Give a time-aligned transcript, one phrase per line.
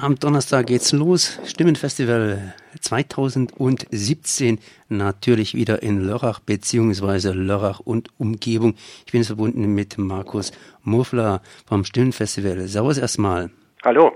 [0.00, 1.40] Am Donnerstag geht's los.
[1.44, 8.76] Stimmenfestival 2017 natürlich wieder in Lörrach beziehungsweise Lörrach und Umgebung.
[9.06, 12.68] Ich bin verbunden mit Markus Murfler vom Stimmenfestival.
[12.68, 13.50] Servus erstmal.
[13.84, 14.12] Hallo.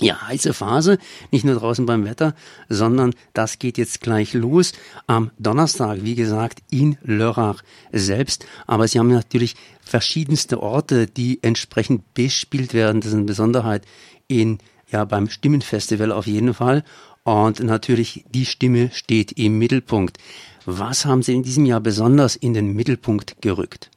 [0.00, 0.98] Ja, heiße Phase,
[1.30, 2.34] nicht nur draußen beim Wetter,
[2.70, 4.72] sondern das geht jetzt gleich los
[5.06, 8.46] am Donnerstag, wie gesagt, in Lörrach selbst.
[8.66, 13.02] Aber Sie haben natürlich verschiedenste Orte, die entsprechend bespielt werden.
[13.02, 13.84] Das ist eine Besonderheit
[14.26, 14.58] in
[14.90, 16.84] ja beim Stimmenfestival auf jeden Fall.
[17.24, 20.18] Und natürlich die Stimme steht im Mittelpunkt.
[20.64, 23.90] Was haben Sie in diesem Jahr besonders in den Mittelpunkt gerückt?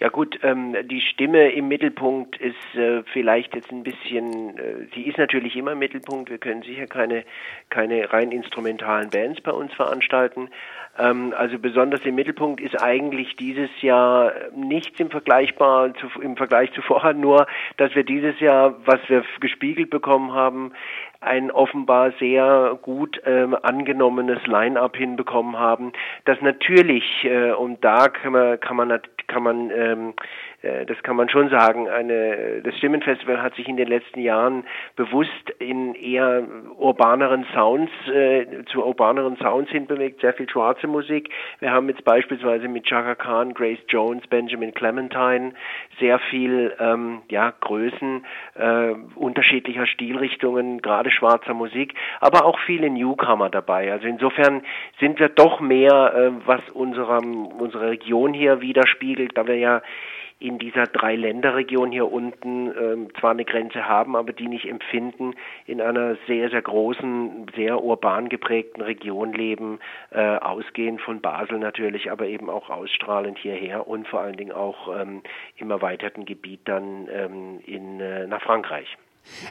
[0.00, 5.02] Ja gut, ähm, die Stimme im Mittelpunkt ist äh, vielleicht jetzt ein bisschen, äh, sie
[5.02, 6.30] ist natürlich immer im Mittelpunkt.
[6.30, 7.22] Wir können sicher keine,
[7.68, 10.48] keine rein instrumentalen Bands bei uns veranstalten.
[10.98, 16.72] Ähm, also besonders im Mittelpunkt ist eigentlich dieses Jahr nichts im Vergleichbar zu, im Vergleich
[16.72, 17.46] zu vorher, nur
[17.76, 20.72] dass wir dieses Jahr, was wir gespiegelt bekommen haben,
[21.20, 25.92] ein offenbar sehr gut ähm, angenommenes Line-up hinbekommen haben,
[26.24, 30.12] das natürlich äh, und da kann man kann man kann man ähm, äh,
[30.62, 31.88] das kann man schon sagen.
[31.88, 34.64] Eine, das Stimmenfestival hat sich in den letzten Jahren
[34.96, 36.42] bewusst in eher
[36.76, 41.30] urbaneren Sounds, äh, zu urbaneren Sounds hinbewegt, sehr viel schwarze Musik.
[41.60, 45.52] Wir haben jetzt beispielsweise mit Chaka Khan, Grace Jones, Benjamin Clementine
[45.98, 48.24] sehr viel ähm, ja, Größen
[48.54, 53.92] äh, unterschiedlicher Stilrichtungen, gerade schwarzer Musik, aber auch viele Newcomer dabei.
[53.92, 54.62] Also insofern
[54.98, 59.82] sind wir doch mehr, äh, was unserem, unsere Region hier widerspiegelt, da wir ja
[60.40, 65.34] in dieser Drei-Länder-Region hier unten ähm, zwar eine Grenze haben, aber die nicht empfinden,
[65.66, 69.80] in einer sehr, sehr großen, sehr urban geprägten Region leben,
[70.10, 74.88] äh, ausgehend von Basel natürlich, aber eben auch ausstrahlend hierher und vor allen Dingen auch
[74.98, 75.22] ähm,
[75.58, 78.96] im erweiterten Gebiet dann ähm, in, äh, nach Frankreich.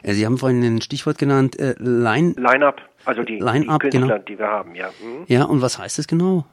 [0.02, 2.34] Äh, Sie haben vorhin ein Stichwort genannt, äh, Line...
[2.36, 4.18] Line-Up, also die, Line die Künstler, genau.
[4.18, 4.88] die wir haben, ja.
[5.00, 5.24] Mhm.
[5.28, 6.44] Ja, und was heißt das genau?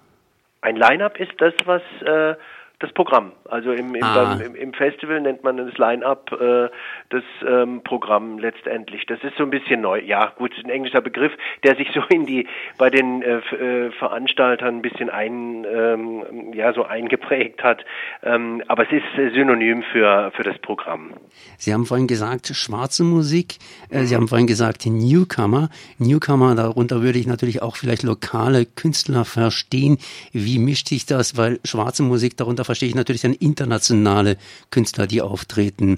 [0.62, 1.82] Ein Line-Up ist das, was...
[2.06, 2.36] Äh,
[2.80, 3.32] das Programm.
[3.50, 4.36] Also im, im, Ah.
[4.36, 6.70] beim, im, im Festival nennt man das Line-Up äh,
[7.10, 9.06] das ähm, Programm letztendlich.
[9.08, 10.00] Das ist so ein bisschen neu.
[10.00, 11.32] Ja, gut, ein englischer Begriff,
[11.64, 16.72] der sich so in die bei den äh, äh, Veranstaltern ein bisschen ein ähm, ja
[16.74, 17.84] so eingeprägt hat.
[18.22, 21.14] Ähm, aber es ist äh, synonym für für das Programm.
[21.58, 23.56] Sie haben vorhin gesagt, schwarze Musik.
[23.90, 25.70] Äh, Sie haben vorhin gesagt, Newcomer.
[25.98, 29.98] Newcomer, darunter würde ich natürlich auch vielleicht lokale Künstler verstehen.
[30.32, 31.38] Wie mischt sich das?
[31.38, 34.38] Weil schwarze Musik, darunter verstehe ich natürlich dann internationale
[34.70, 35.98] Künstler, die auftreten.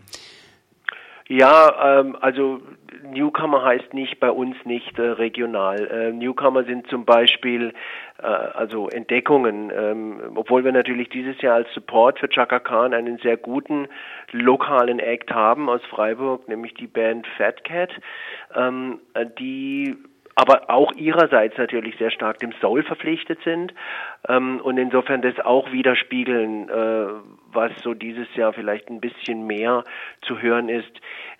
[1.27, 2.61] Ja, ähm, also
[3.03, 5.85] Newcomer heißt nicht bei uns nicht äh, regional.
[5.87, 7.73] Äh, Newcomer sind zum Beispiel
[8.17, 13.17] äh, also Entdeckungen, ähm, obwohl wir natürlich dieses Jahr als Support für Chaka Khan einen
[13.19, 13.87] sehr guten
[14.31, 17.91] lokalen Act haben aus Freiburg, nämlich die Band Fat Cat,
[18.55, 19.97] ähm, äh, die
[20.39, 23.73] aber auch ihrerseits natürlich sehr stark dem Soul verpflichtet sind
[24.29, 27.07] ähm, und insofern das auch widerspiegeln, äh,
[27.53, 29.83] was so dieses Jahr vielleicht ein bisschen mehr
[30.21, 30.91] zu hören ist.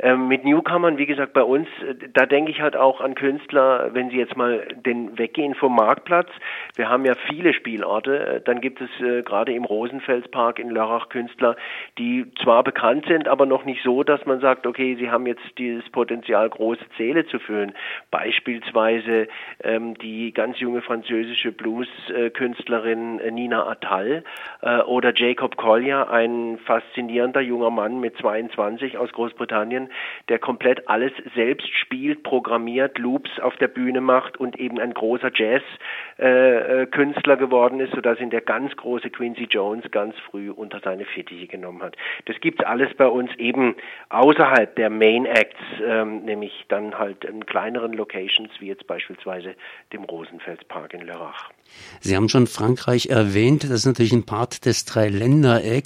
[0.02, 3.90] Ähm, mit Newcomern, wie gesagt, bei uns, äh, da denke ich halt auch an Künstler,
[3.94, 6.30] wenn sie jetzt mal den weggehen vom Marktplatz.
[6.76, 11.10] Wir haben ja viele Spielorte, äh, dann gibt es äh, gerade im Rosenfelspark in Lörrach
[11.10, 11.58] Künstler,
[11.98, 15.44] die zwar bekannt sind, aber noch nicht so, dass man sagt, okay, sie haben jetzt
[15.58, 17.74] dieses Potenzial, große Zähle zu füllen.
[18.10, 19.28] Beispielsweise
[19.62, 24.24] ähm, die ganz junge französische Blues-Künstlerin äh, Nina Attal
[24.62, 29.90] äh, oder Jacob Collier, ein faszinierender junger Mann mit 22 aus Großbritannien,
[30.30, 35.32] der komplett alles selbst spielt, programmiert, Loops auf der Bühne macht und eben ein großer
[35.34, 41.48] Jazz-Künstler geworden ist, sodass ihn der ganz große Quincy Jones ganz früh unter seine Fittiche
[41.48, 41.96] genommen hat.
[42.26, 43.76] Das gibt's alles bei uns eben
[44.10, 49.56] außerhalb der Main Acts, ähm, nämlich dann halt in kleineren Locations, wie jetzt beispielsweise
[49.94, 51.52] dem Rosenfelspark in Lörrach.
[52.00, 53.64] Sie haben schon Frankreich erwähnt.
[53.64, 54.86] Das ist natürlich ein Part des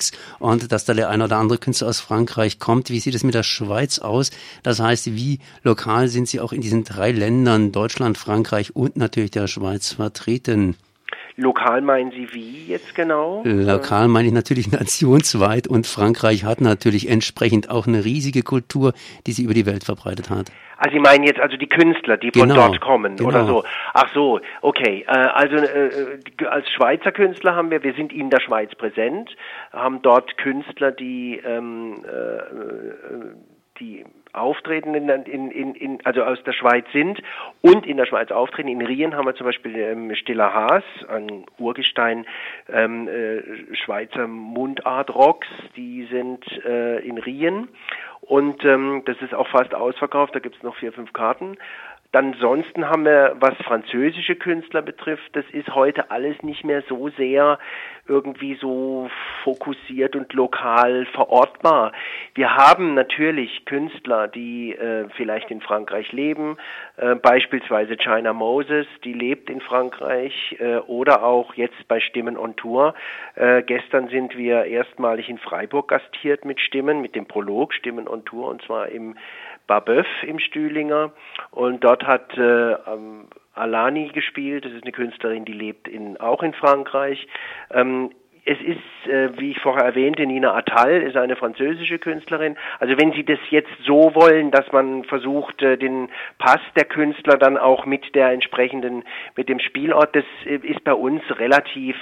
[0.03, 2.89] Drei-Länder-Ex und dass da der ein oder andere Künstler aus Frankreich kommt.
[2.89, 4.31] Wie sieht es mit der Schweiz aus?
[4.63, 9.31] Das heißt, wie lokal sind Sie auch in diesen drei Ländern, Deutschland, Frankreich und natürlich
[9.31, 10.75] der Schweiz vertreten?
[11.35, 13.41] Lokal meinen Sie wie jetzt genau?
[13.45, 18.93] Lokal meine ich natürlich nationsweit und Frankreich hat natürlich entsprechend auch eine riesige Kultur,
[19.25, 20.51] die sie über die Welt verbreitet hat.
[20.77, 23.29] Ah, Sie meinen jetzt also die Künstler, die von Genau, dort kommen genau.
[23.29, 23.63] oder so.
[23.93, 25.05] Ach so, okay.
[25.07, 29.29] Äh, also äh, als Schweizer Künstler haben wir, wir sind in der Schweiz präsent,
[29.71, 36.85] haben dort Künstler, die ähm, äh, die auftreten in, in, in, also aus der Schweiz
[36.91, 37.21] sind
[37.61, 38.67] und in der Schweiz auftreten.
[38.67, 42.25] In Rien haben wir zum Beispiel ähm, Stiller Haas, ein Urgestein
[42.71, 47.67] ähm, äh, Schweizer Mundart-Rocks, die sind äh, in Rien
[48.21, 51.57] und ähm, das ist auch fast ausverkauft, da gibt es noch vier, fünf Karten.
[52.13, 57.09] Dann ansonsten haben wir, was französische Künstler betrifft, das ist heute alles nicht mehr so
[57.09, 57.57] sehr
[58.07, 59.09] irgendwie so
[59.43, 61.91] fokussiert und lokal verortbar.
[62.35, 66.57] Wir haben natürlich Künstler, die äh, vielleicht in Frankreich leben,
[66.97, 72.55] äh, beispielsweise China Moses, die lebt in Frankreich, äh, oder auch jetzt bei Stimmen on
[72.57, 72.93] Tour.
[73.35, 78.25] Äh, gestern sind wir erstmalig in Freiburg gastiert mit Stimmen, mit dem Prolog Stimmen on
[78.25, 79.15] Tour, und zwar im
[79.65, 81.11] Babeuf im Stühlinger
[81.51, 82.75] und dort hat äh,
[83.53, 84.65] Alani gespielt.
[84.65, 87.27] Das ist eine Künstlerin, die lebt in, auch in Frankreich.
[87.71, 88.11] Ähm,
[88.45, 92.57] es ist, äh, wie ich vorher erwähnte, Nina Attal ist eine französische Künstlerin.
[92.79, 96.09] Also wenn Sie das jetzt so wollen, dass man versucht, äh, den
[96.39, 99.03] Pass der Künstler dann auch mit der entsprechenden,
[99.37, 101.95] mit dem Spielort, das äh, ist bei uns relativ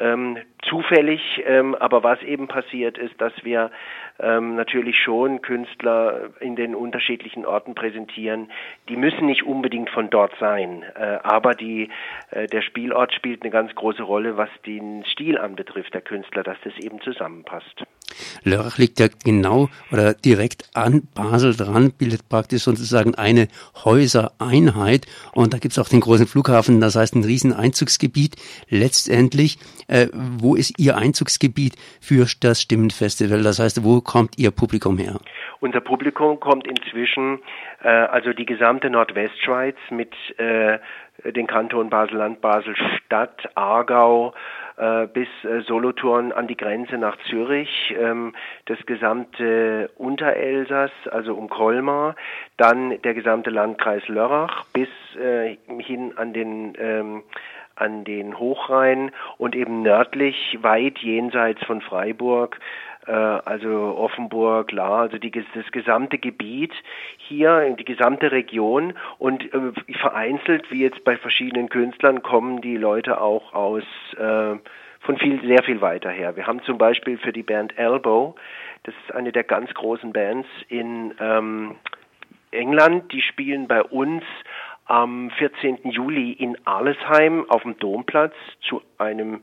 [0.00, 3.70] ähm, zufällig, ähm, aber was eben passiert ist, dass wir
[4.18, 8.50] ähm, natürlich schon Künstler in den unterschiedlichen Orten präsentieren.
[8.88, 11.90] Die müssen nicht unbedingt von dort sein, äh, aber die,
[12.30, 16.58] äh, der Spielort spielt eine ganz große Rolle, was den Stil anbetrifft der Künstler, dass
[16.64, 17.84] das eben zusammenpasst.
[18.46, 23.48] Lörrach liegt ja genau oder direkt an Basel dran, bildet praktisch sozusagen eine
[23.84, 28.36] Häusereinheit und da gibt's auch den großen Flughafen, das heißt ein Rieseneinzugsgebiet.
[28.68, 29.58] Letztendlich,
[29.88, 33.42] äh, wo ist Ihr Einzugsgebiet für das Stimmenfestival?
[33.42, 35.18] Das heißt, wo kommt Ihr Publikum her?
[35.60, 37.40] Unser Publikum kommt inzwischen,
[37.82, 40.78] äh, also die gesamte Nordwestschweiz mit äh,
[41.24, 44.34] den Kanton Basel-Land, Basel-Stadt, Aargau,
[44.76, 48.34] äh, bis äh, Solothurn an die Grenze nach Zürich, ähm,
[48.66, 52.16] das gesamte Unterelsass, also um Colmar,
[52.56, 54.88] dann der gesamte Landkreis Lörrach bis
[55.18, 57.22] äh, hin an den ähm,
[57.76, 62.58] an den Hochrhein und eben nördlich weit jenseits von Freiburg
[63.12, 66.72] also Offenburg, La, also die, das gesamte Gebiet
[67.16, 73.20] hier, die gesamte Region und äh, vereinzelt, wie jetzt bei verschiedenen Künstlern, kommen die Leute
[73.20, 73.84] auch aus
[74.18, 74.56] äh,
[75.00, 76.36] von viel, sehr viel weiter her.
[76.36, 78.34] Wir haben zum Beispiel für die Band Elbow,
[78.82, 81.76] das ist eine der ganz großen Bands in ähm,
[82.50, 84.24] England, die spielen bei uns
[84.86, 85.90] am 14.
[85.90, 88.34] Juli in Arlesheim auf dem Domplatz
[88.68, 89.42] zu einem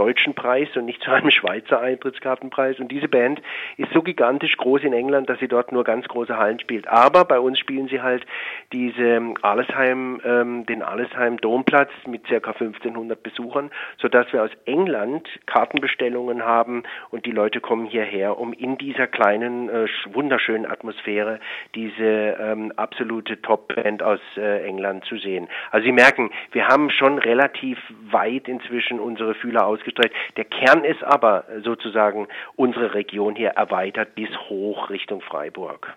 [0.00, 2.80] deutschen Preis und nicht zu einem Schweizer Eintrittskartenpreis.
[2.80, 3.42] Und diese Band
[3.76, 6.88] ist so gigantisch groß in England, dass sie dort nur ganz große Hallen spielt.
[6.88, 8.24] Aber bei uns spielen sie halt
[8.72, 16.46] diese Arlesheim, ähm, den Arlesheim Domplatz mit circa 1500 Besuchern, sodass wir aus England Kartenbestellungen
[16.46, 21.40] haben und die Leute kommen hierher, um in dieser kleinen, äh, wunderschönen Atmosphäre
[21.74, 25.48] diese ähm, absolute Top-Band aus äh, England zu sehen.
[25.70, 27.78] Also Sie merken, wir haben schon relativ
[28.10, 30.14] weit inzwischen unsere Fühler aus ausgestreckt.
[30.36, 35.94] Der Kern ist aber sozusagen unsere Region hier erweitert bis hoch Richtung Freiburg.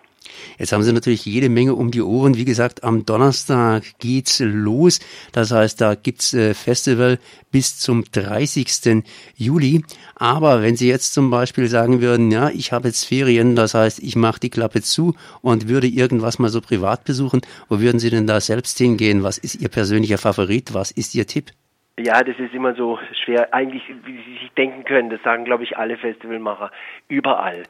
[0.58, 2.36] Jetzt haben Sie natürlich jede Menge um die Ohren.
[2.36, 5.00] Wie gesagt, am Donnerstag geht's los.
[5.32, 7.18] Das heißt, da gibt's äh, Festival
[7.50, 9.04] bis zum 30.
[9.36, 9.84] Juli.
[10.14, 14.02] Aber wenn Sie jetzt zum Beispiel sagen würden, ja, ich habe jetzt Ferien, das heißt,
[14.02, 18.08] ich mache die Klappe zu und würde irgendwas mal so privat besuchen, wo würden Sie
[18.08, 19.24] denn da selbst hingehen?
[19.24, 20.72] Was ist Ihr persönlicher Favorit?
[20.72, 21.52] Was ist Ihr Tipp?
[21.98, 23.54] Ja, das ist immer so schwer.
[23.54, 26.72] Eigentlich, wie Sie sich denken können, das sagen, glaube ich, alle Festivalmacher.
[27.06, 27.62] Überall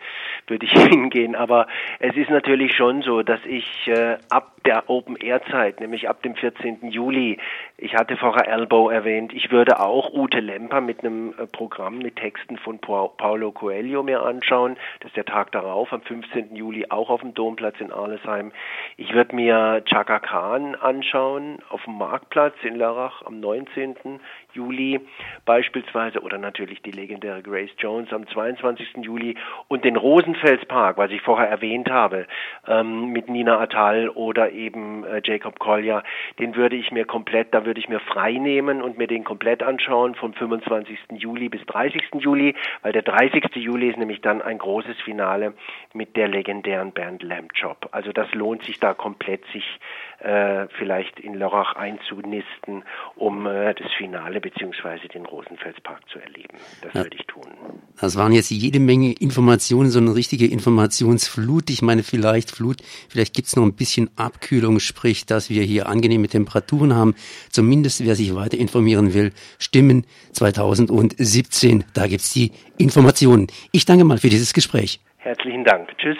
[0.46, 1.34] würde ich hingehen.
[1.36, 1.66] Aber
[1.98, 6.90] es ist natürlich schon so, dass ich äh, ab der Open-Air-Zeit, nämlich ab dem 14.
[6.90, 7.38] Juli,
[7.76, 12.16] ich hatte vorher Elbow erwähnt, ich würde auch Ute Lemper mit einem äh, Programm mit
[12.16, 14.76] Texten von Paulo Coelho mir anschauen.
[15.00, 16.56] Das ist der Tag darauf, am 15.
[16.56, 18.52] Juli, auch auf dem Domplatz in Arlesheim.
[18.96, 24.20] Ich würde mir Chaka Khan anschauen auf dem Marktplatz in Lörrach am 19.
[24.54, 25.00] Juli
[25.44, 28.98] beispielsweise oder natürlich die legendäre Grace Jones am 22.
[29.02, 29.36] Juli
[29.68, 32.26] und den Rosenfelspark, was ich vorher erwähnt habe,
[32.66, 36.02] ähm, mit Nina Attal oder eben äh, Jacob Collier,
[36.38, 39.62] den würde ich mir komplett, da würde ich mir frei nehmen und mir den komplett
[39.62, 40.98] anschauen vom 25.
[41.12, 42.02] Juli bis 30.
[42.18, 43.44] Juli, weil der 30.
[43.56, 45.54] Juli ist nämlich dann ein großes Finale
[45.92, 47.88] mit der legendären Band Lamb Chop.
[47.92, 49.64] Also das lohnt sich da komplett, sich
[50.20, 52.84] äh, vielleicht in Lörrach einzunisten,
[53.16, 56.56] um äh, das Finale beziehungsweise den Rosenfelspark zu erleben.
[56.82, 57.02] Das ja.
[57.04, 57.44] würde ich tun.
[58.00, 61.70] Das waren jetzt jede Menge Informationen, so eine richtige Informationsflut.
[61.70, 62.78] Ich meine, vielleicht Flut,
[63.08, 67.14] vielleicht gibt's noch ein bisschen Abkühlung, sprich, dass wir hier angenehme Temperaturen haben.
[67.50, 73.48] Zumindest, wer sich weiter informieren will, Stimmen 2017, da gibt's die Informationen.
[73.72, 75.00] Ich danke mal für dieses Gespräch.
[75.18, 75.96] Herzlichen Dank.
[75.98, 76.18] Tschüss.